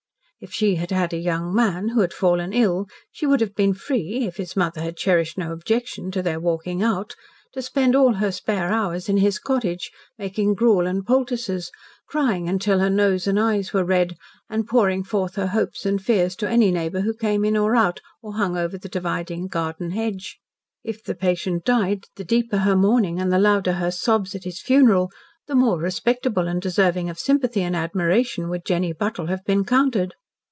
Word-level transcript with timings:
If 0.43 0.51
she 0.51 0.73
had 0.73 0.89
had 0.89 1.13
"a 1.13 1.17
young 1.17 1.53
man" 1.53 1.89
who 1.89 2.01
had 2.01 2.13
fallen 2.15 2.51
ill 2.51 2.87
she 3.11 3.27
would 3.27 3.41
have 3.41 3.53
been 3.53 3.75
free 3.75 4.25
if 4.25 4.37
his 4.37 4.55
mother 4.55 4.81
had 4.81 4.97
cherished 4.97 5.37
no 5.37 5.51
objection 5.51 6.09
to 6.09 6.23
their 6.23 6.39
"walking 6.39 6.81
out" 6.81 7.13
to 7.53 7.61
spend 7.61 7.95
all 7.95 8.13
her 8.15 8.31
spare 8.31 8.69
hours 8.71 9.07
in 9.07 9.17
his 9.17 9.37
cottage, 9.37 9.91
making 10.17 10.55
gruel 10.55 10.87
and 10.87 11.05
poultices, 11.05 11.69
crying 12.09 12.49
until 12.49 12.79
her 12.79 12.89
nose 12.89 13.27
and 13.27 13.39
eyes 13.39 13.71
were 13.71 13.83
red, 13.85 14.17
and 14.49 14.65
pouring 14.67 15.03
forth 15.03 15.35
her 15.35 15.45
hopes 15.45 15.85
and 15.85 16.01
fears 16.01 16.35
to 16.37 16.49
any 16.49 16.71
neighbour 16.71 17.01
who 17.01 17.13
came 17.13 17.45
in 17.45 17.55
or 17.55 17.75
out 17.75 18.01
or 18.23 18.33
hung 18.33 18.57
over 18.57 18.79
the 18.79 18.89
dividing 18.89 19.45
garden 19.45 19.91
hedge. 19.91 20.39
If 20.83 21.03
the 21.03 21.13
patient 21.13 21.65
died, 21.65 22.05
the 22.15 22.23
deeper 22.23 22.57
her 22.57 22.75
mourning 22.75 23.19
and 23.21 23.31
the 23.31 23.37
louder 23.37 23.73
her 23.73 23.91
sobs 23.91 24.33
at 24.33 24.45
his 24.45 24.59
funeral 24.59 25.11
the 25.45 25.53
more 25.53 25.77
respectable 25.79 26.47
and 26.47 26.59
deserving 26.59 27.11
of 27.11 27.19
sympathy 27.19 27.61
and 27.61 27.75
admiration 27.75 28.49
would 28.49 28.65
Jenny 28.65 28.91
Buttle 28.91 29.27
have 29.27 29.45
been 29.45 29.63
counted. 29.63 30.15